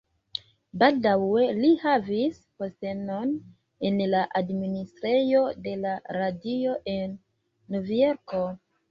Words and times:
Baldaŭe 0.83 1.41
li 1.57 1.67
havis 1.81 2.37
postenon 2.63 3.33
en 3.89 4.01
la 4.13 4.21
administrejo 4.39 5.43
de 5.67 5.73
la 5.83 5.91
Radio 6.17 6.73
en 6.95 7.13
Novjorko. 7.77 8.41